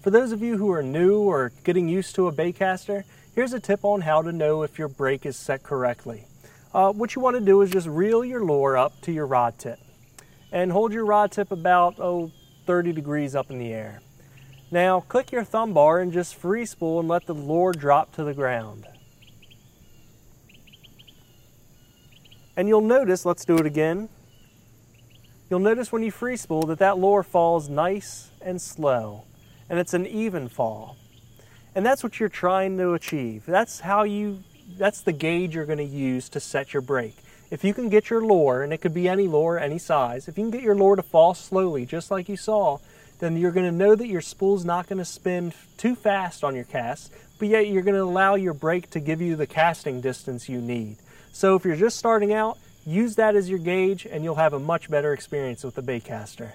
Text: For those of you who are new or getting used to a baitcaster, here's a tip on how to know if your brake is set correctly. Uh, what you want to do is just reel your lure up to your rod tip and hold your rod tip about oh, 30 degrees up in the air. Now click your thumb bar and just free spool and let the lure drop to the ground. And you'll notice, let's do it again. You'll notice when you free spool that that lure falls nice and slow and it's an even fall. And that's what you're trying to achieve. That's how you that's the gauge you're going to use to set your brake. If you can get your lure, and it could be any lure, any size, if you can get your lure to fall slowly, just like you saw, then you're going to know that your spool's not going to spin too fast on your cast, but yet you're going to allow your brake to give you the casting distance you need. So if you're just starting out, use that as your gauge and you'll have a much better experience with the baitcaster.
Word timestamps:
For 0.00 0.10
those 0.10 0.32
of 0.32 0.40
you 0.40 0.56
who 0.56 0.72
are 0.72 0.82
new 0.82 1.20
or 1.20 1.52
getting 1.62 1.86
used 1.86 2.14
to 2.14 2.26
a 2.26 2.32
baitcaster, 2.32 3.04
here's 3.34 3.52
a 3.52 3.60
tip 3.60 3.84
on 3.84 4.00
how 4.00 4.22
to 4.22 4.32
know 4.32 4.62
if 4.62 4.78
your 4.78 4.88
brake 4.88 5.26
is 5.26 5.36
set 5.36 5.62
correctly. 5.62 6.24
Uh, 6.72 6.90
what 6.90 7.14
you 7.14 7.20
want 7.20 7.36
to 7.36 7.44
do 7.44 7.60
is 7.60 7.70
just 7.70 7.86
reel 7.86 8.24
your 8.24 8.42
lure 8.42 8.78
up 8.78 8.98
to 9.02 9.12
your 9.12 9.26
rod 9.26 9.58
tip 9.58 9.78
and 10.52 10.72
hold 10.72 10.94
your 10.94 11.04
rod 11.04 11.30
tip 11.30 11.52
about 11.52 12.00
oh, 12.00 12.32
30 12.64 12.92
degrees 12.92 13.34
up 13.34 13.50
in 13.50 13.58
the 13.58 13.74
air. 13.74 14.00
Now 14.70 15.00
click 15.00 15.32
your 15.32 15.44
thumb 15.44 15.74
bar 15.74 15.98
and 15.98 16.10
just 16.14 16.34
free 16.34 16.64
spool 16.64 17.00
and 17.00 17.08
let 17.08 17.26
the 17.26 17.34
lure 17.34 17.72
drop 17.72 18.10
to 18.12 18.24
the 18.24 18.32
ground. 18.32 18.86
And 22.56 22.68
you'll 22.68 22.80
notice, 22.80 23.26
let's 23.26 23.44
do 23.44 23.58
it 23.58 23.66
again. 23.66 24.08
You'll 25.50 25.60
notice 25.60 25.92
when 25.92 26.02
you 26.02 26.10
free 26.10 26.38
spool 26.38 26.62
that 26.62 26.78
that 26.78 26.96
lure 26.96 27.22
falls 27.22 27.68
nice 27.68 28.30
and 28.40 28.62
slow 28.62 29.24
and 29.70 29.78
it's 29.78 29.94
an 29.94 30.06
even 30.06 30.48
fall. 30.48 30.96
And 31.74 31.86
that's 31.86 32.02
what 32.02 32.20
you're 32.20 32.28
trying 32.28 32.76
to 32.78 32.92
achieve. 32.92 33.46
That's 33.46 33.80
how 33.80 34.02
you 34.02 34.42
that's 34.76 35.00
the 35.00 35.12
gauge 35.12 35.54
you're 35.54 35.66
going 35.66 35.78
to 35.78 35.84
use 35.84 36.28
to 36.28 36.40
set 36.40 36.72
your 36.72 36.82
brake. 36.82 37.16
If 37.50 37.64
you 37.64 37.74
can 37.74 37.88
get 37.88 38.10
your 38.10 38.24
lure, 38.24 38.62
and 38.62 38.72
it 38.72 38.78
could 38.78 38.94
be 38.94 39.08
any 39.08 39.26
lure, 39.26 39.58
any 39.58 39.78
size, 39.78 40.28
if 40.28 40.38
you 40.38 40.44
can 40.44 40.52
get 40.52 40.62
your 40.62 40.76
lure 40.76 40.94
to 40.94 41.02
fall 41.02 41.34
slowly, 41.34 41.84
just 41.84 42.10
like 42.10 42.28
you 42.28 42.36
saw, 42.36 42.78
then 43.18 43.36
you're 43.36 43.50
going 43.50 43.66
to 43.66 43.76
know 43.76 43.96
that 43.96 44.06
your 44.06 44.20
spool's 44.20 44.64
not 44.64 44.88
going 44.88 44.98
to 44.98 45.04
spin 45.04 45.52
too 45.76 45.96
fast 45.96 46.44
on 46.44 46.54
your 46.54 46.64
cast, 46.64 47.12
but 47.40 47.48
yet 47.48 47.66
you're 47.66 47.82
going 47.82 47.96
to 47.96 48.02
allow 48.02 48.36
your 48.36 48.54
brake 48.54 48.90
to 48.90 49.00
give 49.00 49.20
you 49.20 49.34
the 49.34 49.46
casting 49.46 50.00
distance 50.00 50.48
you 50.48 50.60
need. 50.60 50.96
So 51.32 51.56
if 51.56 51.64
you're 51.64 51.76
just 51.76 51.98
starting 51.98 52.32
out, 52.32 52.58
use 52.86 53.16
that 53.16 53.34
as 53.34 53.50
your 53.50 53.58
gauge 53.58 54.06
and 54.06 54.22
you'll 54.22 54.36
have 54.36 54.52
a 54.52 54.60
much 54.60 54.88
better 54.88 55.12
experience 55.12 55.64
with 55.64 55.74
the 55.74 55.82
baitcaster. 55.82 56.52